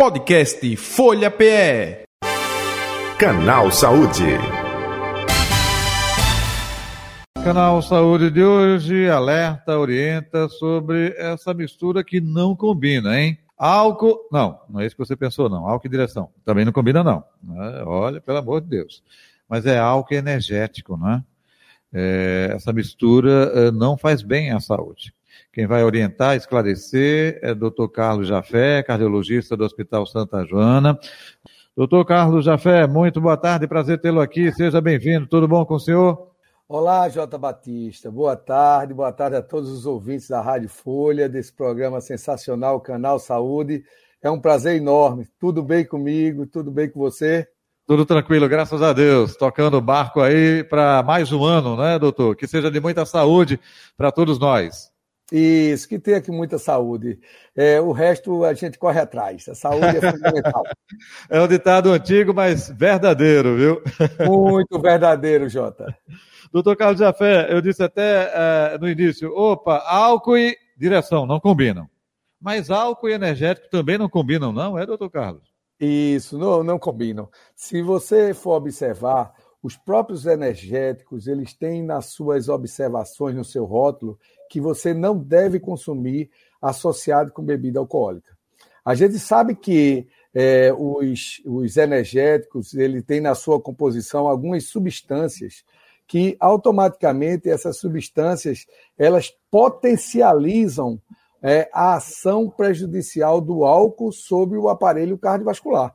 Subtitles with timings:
[0.00, 2.04] Podcast Folha PE.
[3.18, 4.38] Canal Saúde.
[7.42, 13.40] Canal Saúde de hoje alerta, orienta sobre essa mistura que não combina, hein?
[13.58, 15.66] Álcool, não, não é isso que você pensou, não.
[15.66, 16.30] Álcool e direção.
[16.44, 17.24] Também não combina, não.
[17.56, 19.02] É, olha, pelo amor de Deus.
[19.48, 21.24] Mas é álcool energético, né?
[21.92, 25.12] É, essa mistura é, não faz bem à saúde.
[25.52, 27.88] Quem vai orientar, esclarecer é o Dr.
[27.92, 30.98] Carlos Jafé, cardiologista do Hospital Santa Joana.
[31.76, 35.80] Doutor Carlos Jafé, muito boa tarde, prazer tê-lo aqui, seja bem-vindo, tudo bom com o
[35.80, 36.28] senhor?
[36.68, 41.52] Olá, Jota Batista, boa tarde, boa tarde a todos os ouvintes da Rádio Folha, desse
[41.52, 43.84] programa sensacional, Canal Saúde.
[44.20, 47.46] É um prazer enorme, tudo bem comigo, tudo bem com você?
[47.88, 49.34] Tudo tranquilo, graças a Deus.
[49.34, 52.36] Tocando o barco aí para mais um ano, né, doutor?
[52.36, 53.58] Que seja de muita saúde
[53.96, 54.90] para todos nós.
[55.30, 57.18] Isso, que tenha aqui muita saúde.
[57.54, 59.46] É, o resto a gente corre atrás.
[59.48, 60.62] A saúde é fundamental.
[61.28, 63.82] é um ditado antigo, mas verdadeiro, viu?
[64.26, 65.94] Muito verdadeiro, Jota.
[66.50, 68.26] Doutor Carlos Jafé, eu disse até
[68.74, 71.86] uh, no início, opa, álcool e direção não combinam.
[72.40, 75.42] Mas álcool e energético também não combinam, não é, doutor Carlos?
[75.78, 77.28] Isso, não, não combinam.
[77.54, 79.34] Se você for observar,
[79.68, 85.60] os próprios energéticos, eles têm nas suas observações no seu rótulo que você não deve
[85.60, 88.34] consumir associado com bebida alcoólica.
[88.82, 95.62] A gente sabe que é, os, os energéticos ele tem na sua composição algumas substâncias
[96.06, 98.64] que automaticamente essas substâncias
[98.96, 100.98] elas potencializam
[101.42, 105.94] é, a ação prejudicial do álcool sobre o aparelho cardiovascular.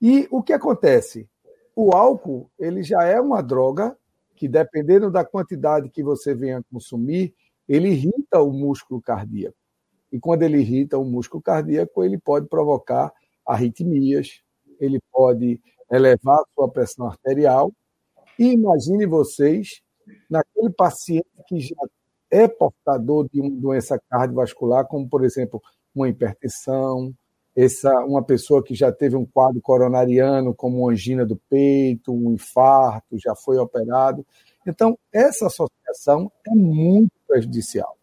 [0.00, 1.28] E o que acontece?
[1.74, 3.96] O álcool ele já é uma droga
[4.36, 7.34] que, dependendo da quantidade que você venha consumir,
[7.68, 9.56] ele irrita o músculo cardíaco.
[10.12, 13.12] E quando ele irrita o músculo cardíaco, ele pode provocar
[13.46, 14.42] arritmias,
[14.80, 15.60] ele pode
[15.90, 17.72] elevar a sua pressão arterial.
[18.38, 19.82] E imagine vocês,
[20.28, 21.76] naquele paciente que já
[22.30, 25.60] é portador de uma doença cardiovascular, como, por exemplo,
[25.94, 27.12] uma hipertensão,
[27.54, 33.18] essa, uma pessoa que já teve um quadro coronariano, como angina do peito, um infarto,
[33.18, 34.24] já foi operado.
[34.66, 37.96] Então, essa associação é muito prejudicial.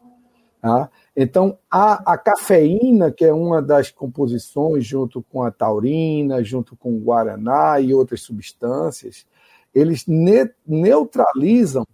[0.62, 0.90] Tá?
[1.16, 6.96] Então, a, a, cafeína, que é uma das composições, junto com a taurina, junto com
[6.96, 9.26] o guaraná e outras substâncias,
[9.74, 11.86] eles ne neutralizam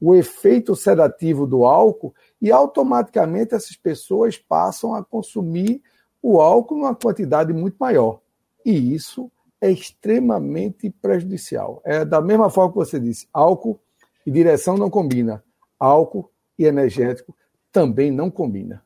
[0.00, 5.82] o efeito sedativo do álcool e automaticamente essas pessoas passam a consumir
[6.22, 8.20] o álcool numa quantidade muito maior.
[8.64, 11.82] E isso é extremamente prejudicial.
[11.84, 13.80] É da mesma forma que você disse, álcool
[14.26, 15.42] e direção não combina.
[15.78, 17.34] Álcool e energético
[17.72, 18.82] também não combina.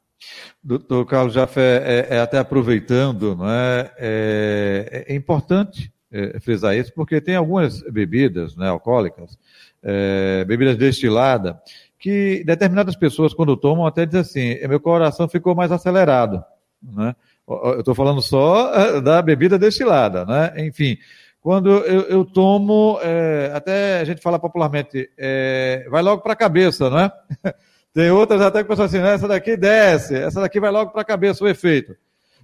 [0.62, 6.92] Doutor Carlos Jafé, é, é, até aproveitando, não é, é, é importante é, frisar isso,
[6.94, 9.38] porque tem algumas bebidas né, alcoólicas,
[9.82, 11.56] é, bebidas destiladas,
[11.98, 16.42] que determinadas pessoas, quando tomam, até dizem assim: meu coração ficou mais acelerado.
[16.92, 17.14] Né?
[17.46, 20.52] Eu estou falando só é, da bebida destilada, né?
[20.66, 20.96] Enfim,
[21.40, 26.36] quando eu, eu tomo, é, até a gente fala popularmente, é, vai logo para a
[26.36, 27.10] cabeça, né?
[27.92, 31.04] Tem outras até que pensam assim, essa daqui desce, essa daqui vai logo para a
[31.04, 31.94] cabeça o efeito.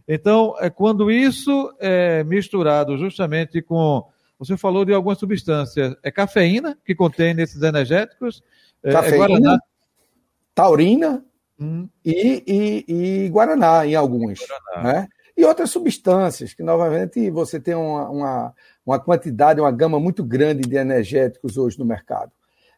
[0.06, 4.04] Então, é quando isso é misturado justamente com,
[4.38, 8.42] você falou de algumas substâncias, é cafeína que contém nesses energéticos,
[8.82, 9.58] é, é cafeína, é
[10.54, 11.24] taurina
[11.60, 11.88] hum.
[12.04, 12.84] e, e,
[13.24, 14.92] e, guaraná em alguns, guaraná.
[14.92, 15.08] né?
[15.36, 18.54] E outras substâncias que novamente você tem uma, uma,
[18.84, 22.32] uma quantidade, uma gama muito grande de energéticos hoje no mercado.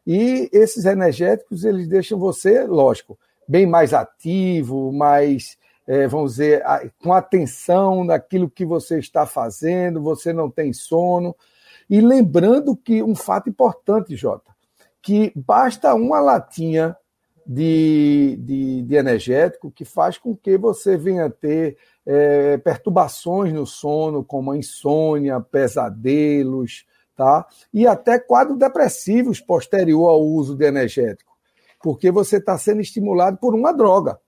[0.07, 5.57] E esses energéticos, eles deixam você, lógico, bem mais ativo, mais,
[5.87, 6.63] é, vamos dizer,
[7.03, 11.35] com atenção naquilo que você está fazendo, você não tem sono.
[11.89, 14.51] E lembrando que um fato importante, Jota,
[15.01, 16.97] que basta uma latinha
[17.47, 21.77] de, de, de energético que faz com que você venha ter
[22.07, 26.87] é, perturbações no sono, como insônia, pesadelos,
[27.17, 27.47] tá?
[27.73, 31.33] E até quadros depressivos posterior ao uso de energético,
[31.83, 34.19] porque você está sendo estimulado por uma droga,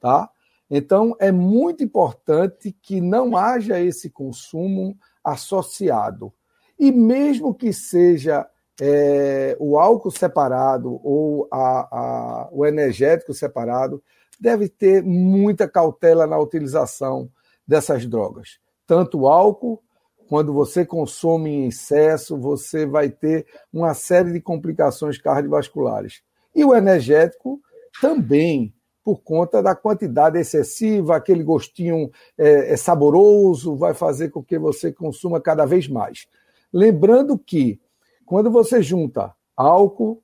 [0.00, 0.28] tá?
[0.70, 6.32] Então é muito importante que não haja esse consumo associado.
[6.78, 8.46] E mesmo que seja
[8.80, 14.02] é, o álcool separado ou a, a, o energético separado,
[14.38, 17.30] deve ter muita cautela na utilização
[17.66, 18.58] dessas drogas.
[18.86, 19.82] Tanto o álcool,
[20.28, 26.22] quando você consome em excesso, você vai ter uma série de complicações cardiovasculares.
[26.54, 27.60] E o energético
[28.00, 28.74] também,
[29.04, 34.92] por conta da quantidade excessiva, aquele gostinho é, é saboroso, vai fazer com que você
[34.92, 36.26] consuma cada vez mais.
[36.72, 37.80] Lembrando que
[38.26, 40.22] quando você junta álcool,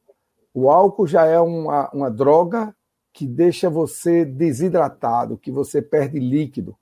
[0.52, 2.75] o álcool já é uma, uma droga
[3.12, 6.76] que deixa você desidratado, que você perde líquido.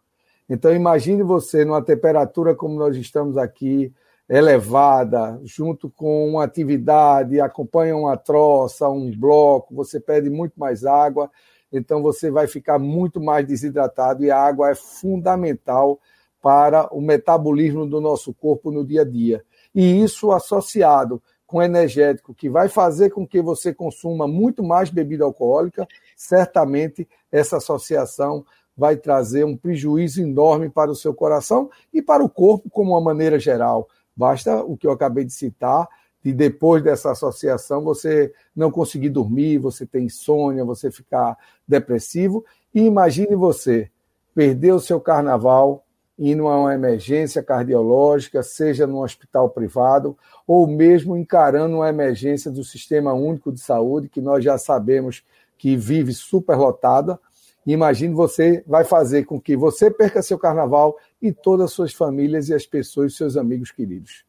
[0.49, 3.93] Então imagine você numa temperatura como nós estamos aqui,
[4.29, 11.31] elevada, junto com uma atividade, acompanha uma troça, um bloco, você perde muito mais água
[11.73, 16.01] então você vai ficar muito mais desidratado e a água é fundamental
[16.43, 19.45] para o metabolismo do nosso corpo no dia a dia.
[19.75, 25.25] E isso associado com energético, que vai fazer com que você consuma muito mais bebida
[25.25, 25.87] alcoólica,
[26.17, 28.45] certamente essa associação
[28.77, 33.01] vai trazer um prejuízo enorme para o seu coração e para o corpo como uma
[33.01, 33.89] maneira geral.
[34.15, 35.89] Basta o que eu acabei de citar,
[36.23, 41.37] de depois dessa associação você não conseguir dormir, você ter insônia, você ficar
[41.67, 42.45] depressivo.
[42.73, 43.91] E imagine você
[44.35, 45.85] perder o seu carnaval
[46.21, 50.15] indo a uma emergência cardiológica, seja no hospital privado,
[50.47, 55.23] ou mesmo encarando uma emergência do Sistema Único de Saúde, que nós já sabemos
[55.57, 57.19] que vive superlotada.
[57.67, 62.51] Imagine você vai fazer com que você perca seu carnaval e todas as suas famílias
[62.51, 64.25] e as pessoas, seus amigos queridos.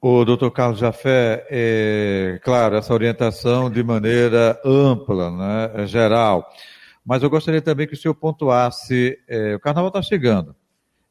[0.00, 6.48] O doutor Carlos Jafé, é, claro, essa orientação de maneira ampla, né, geral,
[7.04, 10.56] mas eu gostaria também que o senhor pontuasse, é, o carnaval está chegando,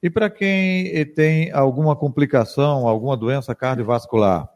[0.01, 4.49] e para quem tem alguma complicação, alguma doença cardiovascular,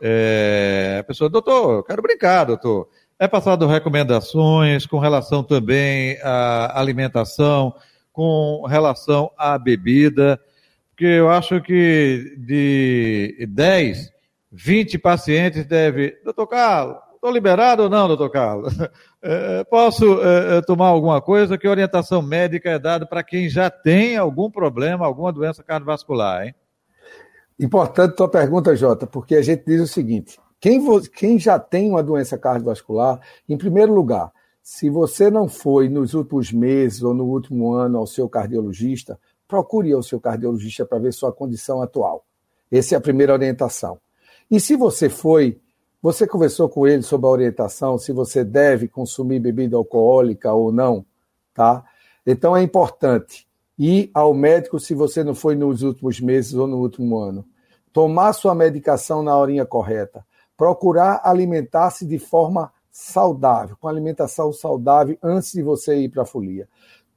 [0.00, 6.78] é, a pessoa, doutor, eu quero brincar, doutor, é passado recomendações com relação também à
[6.78, 7.74] alimentação,
[8.12, 10.40] com relação à bebida,
[10.90, 14.12] porque eu acho que de 10,
[14.50, 16.16] 20 pacientes deve.
[16.24, 18.74] Doutor Carlos, estou liberado ou não, doutor Carlos?
[19.20, 21.58] É, posso é, é, tomar alguma coisa?
[21.58, 26.54] Que orientação médica é dada para quem já tem algum problema, alguma doença cardiovascular, hein?
[27.58, 32.02] Importante tua pergunta, Jota, porque a gente diz o seguinte: quem, quem já tem uma
[32.02, 34.30] doença cardiovascular, em primeiro lugar,
[34.62, 39.18] se você não foi nos últimos meses ou no último ano ao seu cardiologista,
[39.48, 42.24] procure o seu cardiologista para ver sua condição atual.
[42.70, 43.98] Essa é a primeira orientação.
[44.50, 45.58] E se você foi,
[46.00, 51.04] você conversou com ele sobre a orientação, se você deve consumir bebida alcoólica ou não,
[51.52, 51.84] tá?
[52.26, 53.48] Então é importante
[53.78, 57.44] ir ao médico se você não foi nos últimos meses ou no último ano.
[57.92, 60.24] Tomar sua medicação na horinha correta.
[60.56, 66.68] Procurar alimentar-se de forma saudável, com alimentação saudável antes de você ir para a folia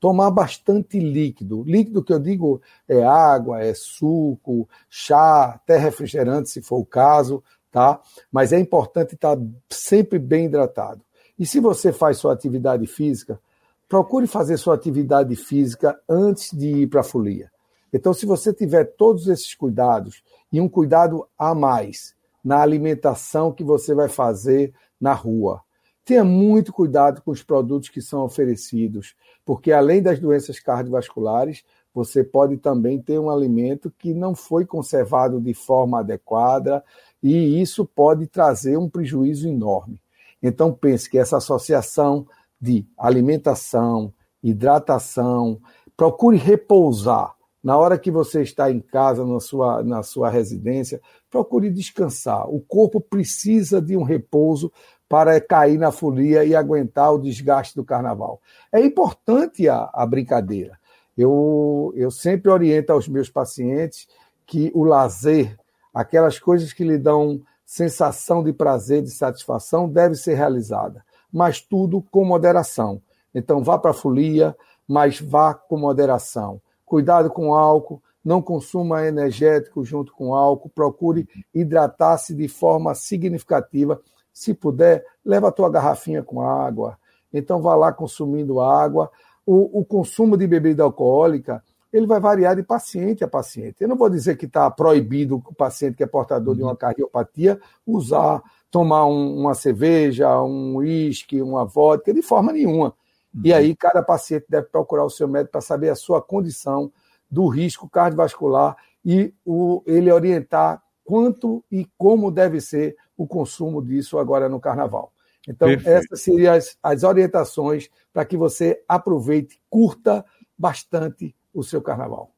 [0.01, 1.63] tomar bastante líquido.
[1.63, 7.41] Líquido que eu digo é água, é suco, chá, até refrigerante, se for o caso,
[7.71, 8.01] tá?
[8.31, 9.37] Mas é importante estar
[9.69, 11.01] sempre bem hidratado.
[11.39, 13.39] E se você faz sua atividade física,
[13.87, 17.51] procure fazer sua atividade física antes de ir para a folia.
[17.93, 23.63] Então, se você tiver todos esses cuidados e um cuidado a mais na alimentação que
[23.63, 25.61] você vai fazer na rua,
[26.03, 29.15] Tenha muito cuidado com os produtos que são oferecidos,
[29.45, 31.63] porque além das doenças cardiovasculares,
[31.93, 36.83] você pode também ter um alimento que não foi conservado de forma adequada
[37.21, 40.01] e isso pode trazer um prejuízo enorme.
[40.41, 42.25] Então pense que essa associação
[42.59, 44.13] de alimentação,
[44.43, 45.59] hidratação,
[45.95, 47.35] procure repousar.
[47.63, 50.99] Na hora que você está em casa, na sua, na sua residência,
[51.29, 52.49] procure descansar.
[52.49, 54.71] O corpo precisa de um repouso
[55.07, 58.41] para cair na folia e aguentar o desgaste do carnaval.
[58.71, 60.79] É importante a, a brincadeira.
[61.15, 64.07] Eu, eu sempre oriento aos meus pacientes
[64.47, 65.57] que o lazer,
[65.93, 72.01] aquelas coisas que lhe dão sensação de prazer, de satisfação, deve ser realizada, mas tudo
[72.11, 73.01] com moderação.
[73.33, 74.55] Então vá para a folia,
[74.87, 76.61] mas vá com moderação.
[76.85, 84.01] Cuidado com álcool, não consuma energético junto com álcool, procure hidratar-se de forma significativa
[84.33, 86.97] se puder, leva a tua garrafinha com água.
[87.33, 89.09] Então vá lá consumindo água.
[89.45, 93.81] O, o consumo de bebida alcoólica ele vai variar de paciente a paciente.
[93.81, 96.57] Eu não vou dizer que está proibido o paciente que é portador uhum.
[96.57, 96.77] de uma uhum.
[96.77, 102.95] cardiopatia usar, tomar um, uma cerveja, um uísque, uma vodka, de forma nenhuma.
[103.33, 103.41] Uhum.
[103.43, 106.91] E aí cada paciente deve procurar o seu médico para saber a sua condição
[107.29, 114.17] do risco cardiovascular e o, ele orientar quanto e como deve ser o consumo disso
[114.17, 115.11] agora no carnaval.
[115.47, 115.89] Então, Perfeito.
[115.89, 120.23] essas seriam as, as orientações para que você aproveite, curta
[120.57, 122.33] bastante o seu carnaval.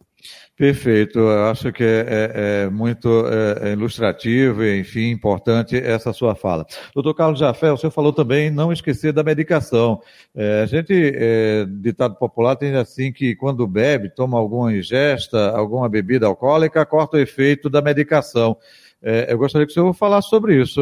[0.55, 6.13] Perfeito, eu acho que é, é, é muito é, é ilustrativo e, enfim, importante essa
[6.13, 6.65] sua fala.
[6.93, 10.00] Doutor Carlos Jafé, o senhor falou também não esquecer da medicação.
[10.36, 15.89] É, a gente, é, ditado popular, tem assim que quando bebe, toma alguma ingesta, alguma
[15.89, 18.58] bebida alcoólica, corta o efeito da medicação.
[19.27, 20.82] Eu gostaria que o senhor falasse sobre isso.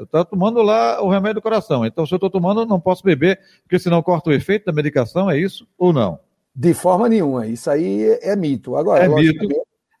[0.00, 3.38] Está tomando lá o remédio do coração, então se eu estou tomando, não posso beber,
[3.62, 6.18] porque senão corta o efeito da medicação, é isso ou não?
[6.54, 7.46] De forma nenhuma.
[7.46, 8.76] Isso aí é mito.
[8.76, 9.46] Agora, é mito.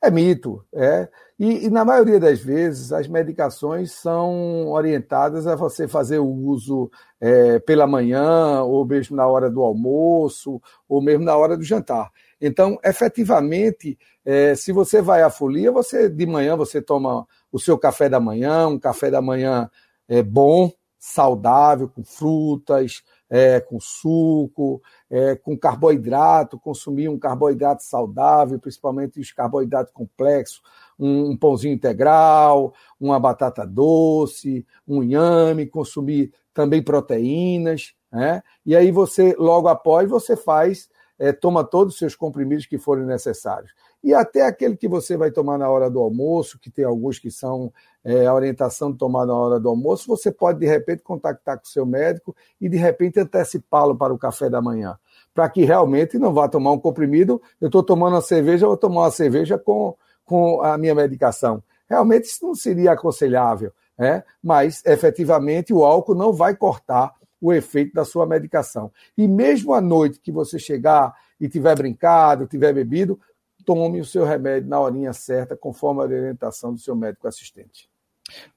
[0.02, 0.64] É mito.
[0.72, 1.08] É.
[1.38, 6.90] E, e, na maioria das vezes, as medicações são orientadas a você fazer o uso
[7.20, 12.10] é, pela manhã, ou mesmo na hora do almoço, ou mesmo na hora do jantar.
[12.40, 17.78] Então, efetivamente, é, se você vai à folia, você de manhã você toma o seu
[17.78, 19.70] café da manhã, um café da manhã
[20.08, 28.58] é, bom, saudável, com frutas, é, com suco, é, com carboidrato, consumir um carboidrato saudável,
[28.58, 30.62] principalmente os carboidratos complexos,
[30.98, 38.42] um, um pãozinho integral, uma batata doce, um inhame, consumir também proteínas, né?
[38.64, 43.04] E aí você, logo após, você faz, é, toma todos os seus comprimidos que forem
[43.04, 47.18] necessários e até aquele que você vai tomar na hora do almoço, que tem alguns
[47.18, 47.72] que são
[48.04, 51.64] é, a orientação de tomar na hora do almoço, você pode de repente contactar com
[51.64, 54.96] o seu médico e de repente antecipá-lo para o café da manhã,
[55.34, 57.42] para que realmente não vá tomar um comprimido.
[57.60, 61.62] Eu estou tomando uma cerveja, eu vou tomar uma cerveja com, com a minha medicação.
[61.88, 64.22] Realmente isso não seria aconselhável, né?
[64.42, 68.92] mas efetivamente o álcool não vai cortar o efeito da sua medicação.
[69.16, 73.18] E mesmo à noite que você chegar e tiver brincado, tiver bebido,
[73.68, 77.86] tome o seu remédio na horinha certa, conforme a orientação do seu médico assistente.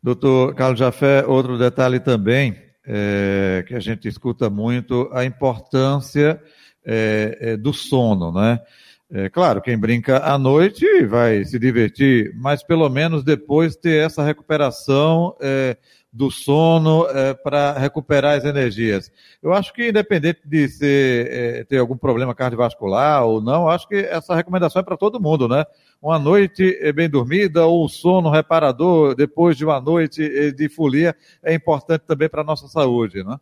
[0.02, 6.42] Doutor Carlos Jafé, outro detalhe também é, que a gente escuta muito, a importância
[6.86, 8.62] é, é, do sono, né?
[9.14, 14.24] É, claro, quem brinca à noite vai se divertir, mas pelo menos depois ter essa
[14.24, 15.76] recuperação é,
[16.12, 19.12] do sono é, para recuperar as energias.
[19.42, 23.96] Eu acho que independente de ser, é, ter algum problema cardiovascular ou não, acho que
[23.96, 25.66] essa recomendação é para todo mundo, né?
[26.02, 31.16] Uma noite bem dormida ou um sono reparador depois de uma noite é, de folia
[31.42, 33.40] é importante também para a nossa saúde, né?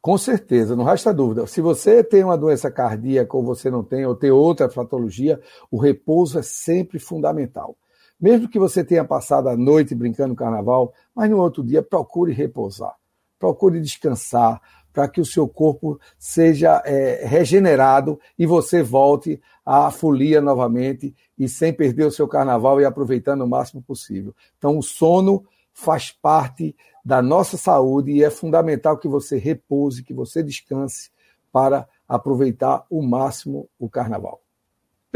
[0.00, 1.48] Com certeza, não resta dúvida.
[1.48, 5.78] Se você tem uma doença cardíaca ou você não tem, ou tem outra patologia, o
[5.80, 7.76] repouso é sempre fundamental.
[8.20, 12.32] Mesmo que você tenha passado a noite brincando no carnaval, mas no outro dia procure
[12.32, 12.94] repousar,
[13.38, 14.60] procure descansar,
[14.96, 21.46] para que o seu corpo seja é, regenerado e você volte à folia novamente e
[21.50, 24.34] sem perder o seu carnaval e aproveitando o máximo possível.
[24.56, 30.14] Então, o sono faz parte da nossa saúde e é fundamental que você repouse, que
[30.14, 31.10] você descanse
[31.52, 34.45] para aproveitar o máximo o carnaval.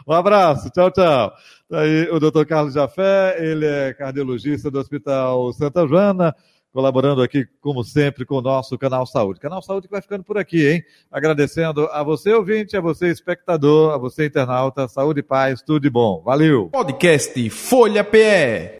[0.07, 1.33] um abraço, tchau, tchau.
[1.69, 6.35] Tá aí o doutor Carlos Jafé, ele é cardiologista do Hospital Santa Joana,
[6.71, 9.39] colaborando aqui, como sempre, com o nosso Canal Saúde.
[9.39, 10.83] Canal Saúde que vai ficando por aqui, hein?
[11.11, 14.87] Agradecendo a você, ouvinte, a você, espectador, a você, internauta.
[14.87, 16.21] Saúde e paz, tudo de bom.
[16.23, 16.69] Valeu!
[16.69, 18.77] Podcast Folha PE.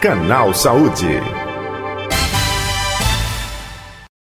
[0.00, 1.43] Canal Saúde.